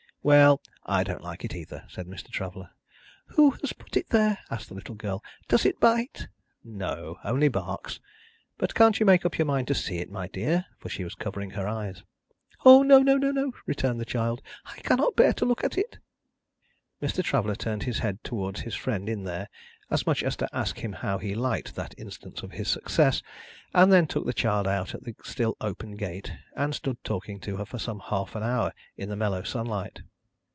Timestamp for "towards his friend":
18.23-19.09